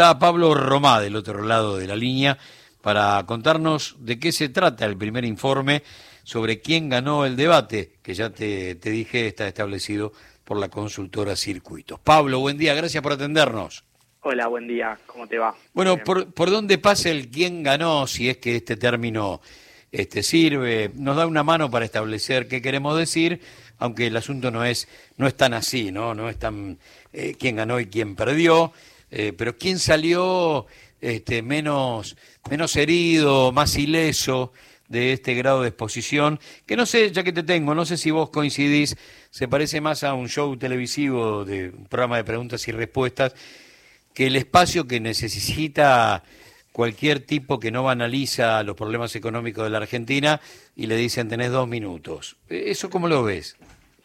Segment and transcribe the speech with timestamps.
[0.00, 2.38] Está Pablo Romá del otro lado de la línea
[2.80, 5.82] para contarnos de qué se trata el primer informe
[6.22, 11.36] sobre quién ganó el debate, que ya te, te dije está establecido por la consultora
[11.36, 12.00] Circuitos.
[12.00, 13.84] Pablo, buen día, gracias por atendernos.
[14.22, 15.54] Hola, buen día, ¿cómo te va?
[15.74, 19.42] Bueno, por, ¿por dónde pasa el quién ganó, si es que este término
[19.92, 20.92] este, sirve?
[20.94, 23.42] Nos da una mano para establecer qué queremos decir,
[23.76, 24.88] aunque el asunto no es,
[25.18, 26.14] no es tan así, ¿no?
[26.14, 26.78] No es tan
[27.12, 28.72] eh, quién ganó y quién perdió,
[29.10, 30.66] eh, pero quién salió
[31.00, 32.16] este, menos,
[32.50, 34.52] menos herido, más ileso
[34.88, 38.10] de este grado de exposición, que no sé, ya que te tengo, no sé si
[38.10, 38.96] vos coincidís,
[39.30, 43.34] se parece más a un show televisivo de un programa de preguntas y respuestas,
[44.12, 46.24] que el espacio que necesita
[46.72, 50.40] cualquier tipo que no banaliza los problemas económicos de la Argentina
[50.74, 52.36] y le dicen tenés dos minutos.
[52.48, 53.56] ¿Eso cómo lo ves?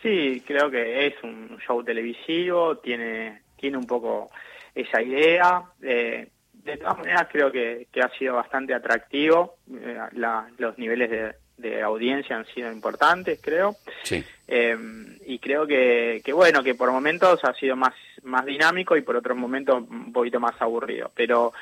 [0.03, 4.29] Sí, creo que es un show televisivo, tiene, tiene un poco
[4.75, 5.63] esa idea.
[5.81, 9.55] Eh, de todas maneras, creo que, que, ha sido bastante atractivo.
[9.71, 13.75] Eh, la, los niveles de, de, audiencia han sido importantes, creo.
[14.03, 14.23] Sí.
[14.47, 14.77] Eh,
[15.25, 19.15] y creo que, que, bueno, que por momentos ha sido más, más dinámico y por
[19.15, 21.11] otros momentos un poquito más aburrido.
[21.15, 21.53] Pero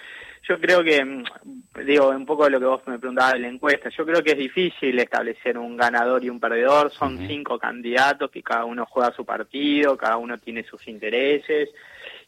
[0.47, 1.23] yo creo que, mm,
[1.85, 4.31] digo, un poco de lo que vos me preguntabas de la encuesta, yo creo que
[4.31, 7.27] es difícil establecer un ganador y un perdedor, son uh -huh.
[7.27, 11.69] cinco candidatos que cada uno juega su partido, cada uno tiene sus intereses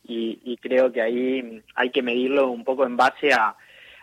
[0.08, 3.56] y, y creo que ahí hay que medirlo un poco en base a,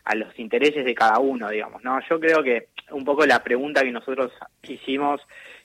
[0.05, 1.99] a los intereses de cada uno, digamos, ¿no?
[2.09, 4.33] Yo creo que un poco la pregunta que nosotros
[4.69, 5.21] hicimos,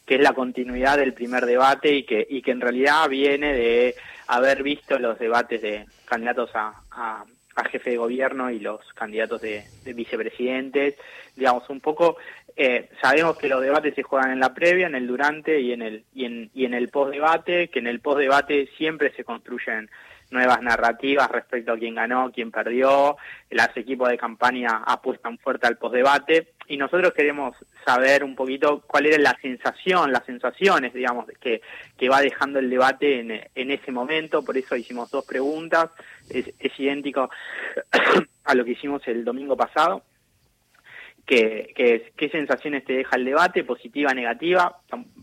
[0.06, 3.96] que es la continuidad del primer debate y que, y que en realidad viene de
[4.28, 7.26] haber visto los debates de candidatos a, a
[7.70, 10.96] jefe de gobierno y los candidatos de, de vicepresidentes.
[11.36, 12.18] Digamos, un poco,
[12.60, 15.84] eh, sabemos que los debates se juegan en la previa, en el durante y en
[15.84, 19.90] el, y en, y en el postdebate, que en el postdebate siempre se construyen
[20.32, 23.16] nuevas narrativas respecto a quién ganó, quién perdió,
[23.50, 26.54] los equipos de campaña apuestan fuerte al postdebate.
[26.68, 31.62] Y nosotros queremos saber un poquito cuál era la sensación, las sensaciones, digamos, que,
[31.96, 35.92] que va dejando el debate en, en ese momento, por eso hicimos dos preguntas,
[36.30, 37.30] es, es idéntico
[38.44, 40.04] a lo que hicimos el domingo pasado,
[41.27, 44.77] que, que qué sensaciones te deja el debate, positiva, negativa,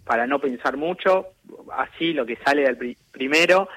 [0.04, 1.28] para no pensar mucho,
[1.72, 3.68] así lo que sale del pri primero,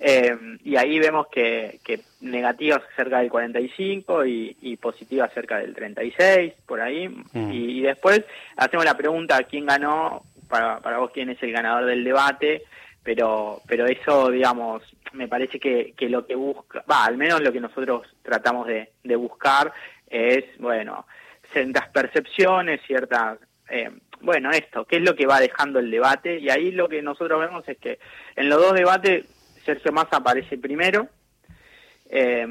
[0.00, 5.74] eh, y ahí vemos que, que negativas cerca del 45 y, y positivas cerca del
[5.74, 7.08] 36, por ahí.
[7.08, 7.52] Mm.
[7.52, 8.24] Y, y, después
[8.56, 10.22] hacemos la pregunta, ¿quién ganó?
[10.48, 12.62] Para, para vos, ¿quién es el ganador del debate?
[13.02, 17.52] Pero, pero eso, digamos, me parece que, que lo que busca, va, al menos lo
[17.52, 19.72] que nosotros tratamos de, de buscar
[20.08, 21.06] es, bueno,
[21.52, 23.38] ciertas percepciones, ciertas...
[23.70, 26.38] Eh, bueno, esto, ¿qué es lo que va dejando el debate?
[26.38, 27.98] Y ahí lo que nosotros vemos es que
[28.34, 29.26] en los dos debates
[29.64, 31.08] Sergio Massa aparece primero,
[32.10, 32.46] eh,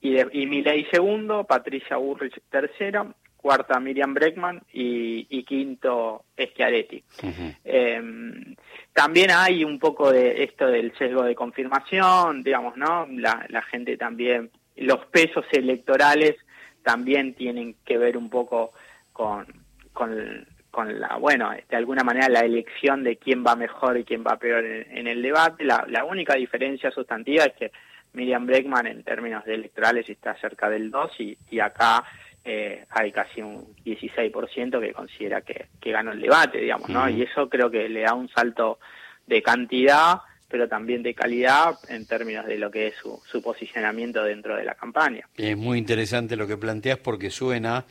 [0.00, 3.06] y, de, y Milei segundo, Patricia Burrich tercera,
[3.36, 7.04] cuarta Miriam Breckman y, y quinto Schiaretti.
[7.22, 7.56] Uh -huh.
[7.64, 8.54] eh,
[8.92, 13.06] también hay un poco de esto del sesgo de confirmación, digamos, ¿no?
[13.10, 16.34] La, la gente también, los pesos electorales
[16.82, 18.72] también tienen que ver un poco
[19.12, 19.46] con,
[19.92, 24.22] con con la, bueno, de alguna manera la elección de quién va mejor y quién
[24.22, 25.64] va peor en, en el debate.
[25.64, 27.72] La, la, única diferencia sustantiva es que
[28.12, 32.04] Miriam Breckman en términos de electorales está cerca del 2 y, y acá
[32.44, 37.08] eh, hay casi un 16% que considera que, que ganó el debate, digamos, ¿no?
[37.08, 38.78] Y eso creo que le da un salto
[39.26, 44.22] de cantidad, pero también de calidad en términos de lo que es su, su posicionamiento
[44.24, 45.28] dentro de la campaña.
[45.36, 47.84] Es muy interesante lo que planteas porque suena,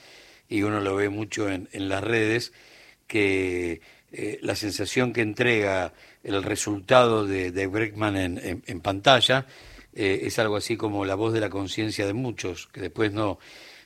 [0.50, 2.54] y uno lo ve mucho en, las redes,
[3.06, 3.82] que
[4.12, 9.46] eh, la sensación que entrega el resultado de, Breckman en, pantalla
[9.94, 13.38] eh, es algo así como la voz de la conciencia de muchos, que después no,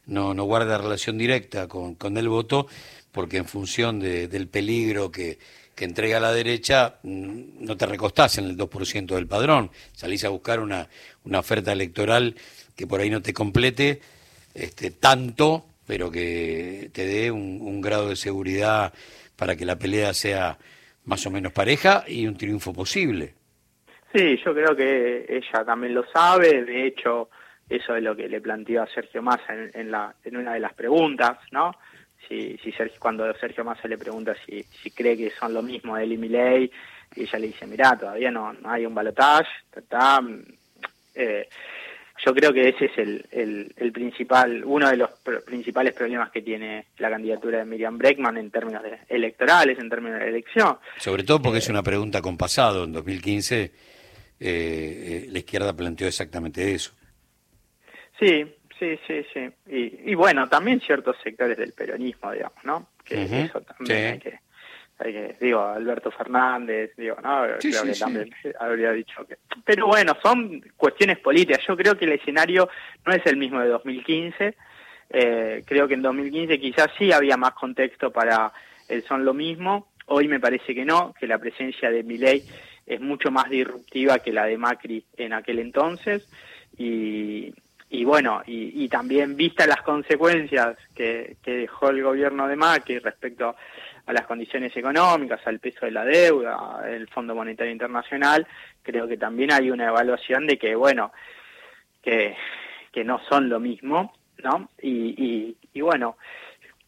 [0.05, 2.67] no, no guarda relación directa con, con el voto,
[3.11, 5.37] porque en función de, del peligro que,
[5.75, 10.29] que entrega la derecha, mm, no te recostás en el 2% del padrón, salís a
[10.29, 10.87] buscar una,
[11.23, 12.35] una oferta electoral
[12.75, 14.01] que por ahí no te complete
[14.53, 18.93] este, tanto pero que te dé un, grado de seguridad
[19.35, 20.57] para que la pelea sea
[21.03, 23.33] más o menos pareja y un triunfo posible.
[24.15, 27.29] Sí, yo creo que ella también lo sabe, de hecho,
[27.67, 30.61] eso es lo que le planteó a Sergio Massa en, en, la, en una de
[30.61, 31.75] las preguntas, ¿no?
[32.27, 35.97] Si, si Sergio, cuando Sergio Massa le pregunta si, si cree que son lo mismo
[35.97, 36.71] él y Milei,
[37.15, 39.49] y ella le dice, mira, todavía no, no hay un balotaje,
[41.15, 41.49] eh,
[42.23, 46.29] yo creo que ese es el, el, el, principal, uno de los pr principales problemas
[46.29, 50.77] que tiene la candidatura de Miriam Breckman en términos de electorales, en términos de elección.
[50.97, 52.83] Sobre todo porque eh, es una pregunta con pasado.
[52.83, 53.71] En 2015 eh,
[54.39, 56.91] eh, la izquierda planteó exactamente eso.
[58.19, 58.45] Sí,
[58.81, 59.49] sí, sí, sí.
[59.67, 62.87] Y, y bueno, también ciertos sectores del peronismo, digamos, ¿no?
[63.05, 64.39] Que eso también hay que
[65.39, 68.29] digo, Alberto Fernández, digo, no, creo que también
[68.59, 69.37] habría dicho que...
[69.65, 71.65] Pero bueno, son cuestiones políticas.
[71.67, 72.69] Yo creo que el escenario
[73.05, 74.55] no es el mismo de 2015.
[75.09, 78.51] Eh, creo que en 2015 quizás sí había más contexto para
[78.87, 79.87] el son lo mismo.
[80.07, 82.43] Hoy me parece que no, que la presencia de Milei
[82.85, 86.29] es mucho más disruptiva que la de Macri en aquel entonces.
[86.77, 87.53] Y,
[87.93, 93.53] y bueno, y, también vista las consecuencias que, que dejó el gobierno de Macri respecto
[94.05, 98.47] a las condiciones económicas, al peso de la deuda, el Fondo Monetario Internacional,
[98.81, 101.11] creo que también hay una evaluación de que, bueno,
[102.01, 102.37] que,
[102.93, 104.69] que no son lo mismo, ¿no?
[104.81, 106.15] Y, y, bueno,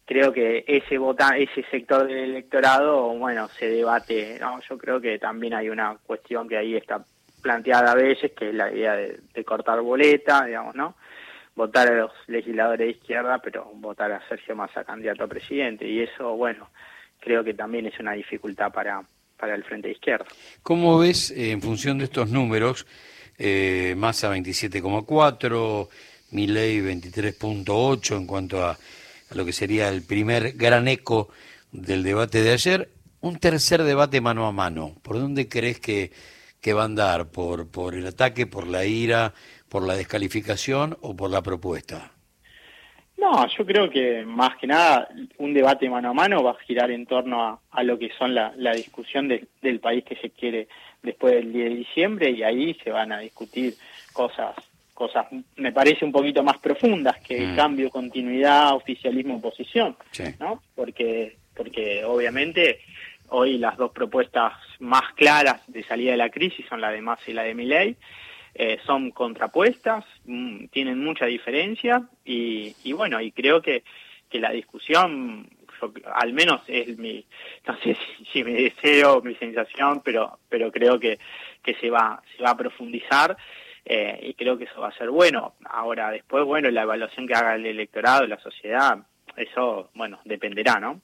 [0.06, 4.58] creo que ese vota, ese sector del electorado, bueno, se debate, ¿no?
[4.68, 7.04] Yo creo que también hay una cuestión que ahí está
[7.44, 10.96] planteada a veces, que es la idea de, cortar boleta, digamos, ¿no?
[11.54, 15.86] votar a los legisladores de izquierda, pero votar a Sergio Massa candidato a presidente.
[15.86, 16.70] Y eso, bueno,
[17.20, 19.04] creo que también es una dificultad para,
[19.36, 20.24] para el frente de izquierda.
[20.62, 22.86] ¿Cómo ves, eh, en función de estos números,
[23.36, 25.88] eh, Massa 27,4,
[26.30, 31.28] Milei 23,8 en cuanto a, a, lo que sería el primer gran eco
[31.70, 32.88] del debate de ayer?
[33.20, 36.10] Un tercer debate mano a mano, ¿por dónde crees que,
[36.64, 37.28] que va a andar?
[37.30, 39.34] ¿Por, ¿Por el ataque, por la ira,
[39.68, 42.10] por la descalificación o por la propuesta?
[43.18, 45.06] No, yo creo que más que nada
[45.36, 48.50] un debate mano a mano va a girar en torno a, lo que son la,
[48.74, 50.66] discusión del país que se quiere
[51.02, 53.74] después del 10 de diciembre y ahí se van a discutir
[54.14, 54.56] cosas
[54.94, 55.26] cosas
[55.56, 57.56] me parece un poquito más profundas que mm.
[57.56, 59.96] cambio, continuidad, oficialismo, oposición,
[60.40, 60.62] ¿no?
[60.74, 62.80] Porque porque obviamente
[63.28, 64.52] hoy las dos propuestas
[64.84, 67.96] más claras de salida de la crisis son la de Massa y la de Milei
[68.54, 73.82] eh, son contrapuestas, mm, tienen mucha diferencia y, bueno, y creo que,
[74.30, 75.48] que la discusión,
[76.14, 77.26] al menos es mi,
[77.66, 77.96] no sé
[78.32, 81.18] si, mi deseo, mi sensación, pero, pero creo que,
[81.64, 83.36] que se, va, se va a profundizar.
[83.86, 85.56] Eh, y creo que eso va a ser bueno.
[85.68, 89.00] Ahora, después, bueno, la evaluación que haga el electorado, la sociedad,
[89.36, 91.00] eso, bueno, dependerá, ¿no?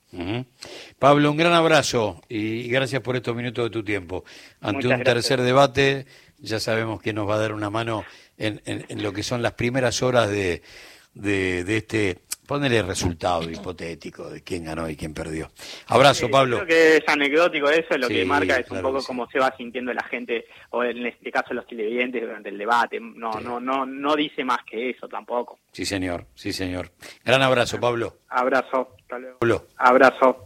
[0.99, 4.25] Pablo, un gran abrazo y gracias por estos minutos de tu tiempo.
[4.61, 6.07] Ante un tercer debate,
[6.39, 8.05] ya sabemos que nos va a dar una mano
[8.39, 10.63] en, en, lo que son las primeras horas de,
[11.15, 12.19] de, este,
[12.51, 15.53] ponerle resultado hipotético de quién ganó y quién perdió.
[15.87, 16.57] Abrazo, Pablo.
[16.57, 19.95] Creo que es anecdótico eso, lo que marca es un poco cómo se va sintiendo
[19.95, 22.99] la gente, o en este caso los televidentes durante el debate.
[22.99, 25.61] No, no, no, no dice más que eso tampoco.
[25.71, 26.91] Sí, señor, sí, señor.
[27.25, 28.17] Gran abrazo, Pablo.
[28.29, 28.97] Abrazo.
[28.99, 29.67] Hasta luego.
[29.77, 30.45] Abrazo.